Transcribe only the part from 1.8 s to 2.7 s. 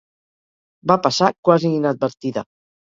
inadvertida.